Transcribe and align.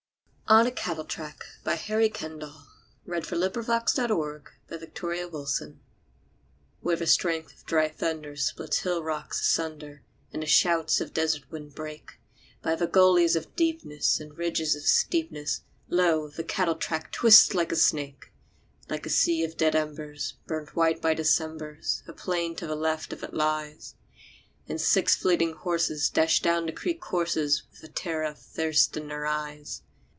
To 0.51 0.65
think 0.65 0.85
of 0.89 0.97
this 1.07 1.13
sweet 1.15 1.79
hearted 1.87 2.21
maiden 2.21 2.39
what 3.05 3.13
name 3.21 3.21
is 3.21 3.29
too 3.29 4.01
tender 4.01 4.15
for 4.17 4.25
her? 4.25 4.41
On 4.67 4.81
a 4.81 4.87
Cattle 4.91 5.45
Track 5.45 5.79
Where 6.81 6.95
the 6.97 7.07
strength 7.07 7.53
of 7.53 7.65
dry 7.65 7.87
thunder 7.87 8.35
splits 8.35 8.79
hill 8.79 9.01
rocks 9.01 9.39
asunder, 9.39 10.03
And 10.33 10.41
the 10.43 10.47
shouts 10.47 10.99
of 10.99 11.07
the 11.07 11.13
desert 11.13 11.49
wind 11.51 11.73
break, 11.73 12.19
By 12.61 12.75
the 12.75 12.85
gullies 12.87 13.37
of 13.37 13.55
deepness 13.55 14.19
and 14.19 14.37
ridges 14.37 14.75
of 14.75 14.83
steepness, 14.83 15.61
Lo, 15.87 16.27
the 16.27 16.43
cattle 16.43 16.75
track 16.75 17.13
twists 17.13 17.53
like 17.53 17.71
a 17.71 17.77
snake! 17.77 18.33
Like 18.89 19.05
a 19.05 19.09
sea 19.09 19.45
of 19.45 19.55
dead 19.55 19.73
embers, 19.73 20.33
burnt 20.47 20.75
white 20.75 21.01
by 21.01 21.13
Decembers, 21.13 22.03
A 22.09 22.11
plain 22.11 22.57
to 22.57 22.67
the 22.67 22.75
left 22.75 23.13
of 23.13 23.23
it 23.23 23.33
lies; 23.33 23.95
And 24.67 24.81
six 24.81 25.15
fleeting 25.15 25.53
horses 25.53 26.09
dash 26.09 26.41
down 26.41 26.65
the 26.65 26.73
creek 26.73 26.99
courses 26.99 27.63
With 27.71 27.79
the 27.79 27.87
terror 27.87 28.25
of 28.25 28.37
thirst 28.37 28.97
in 28.97 29.07
their 29.07 29.25
eyes. 29.25 29.83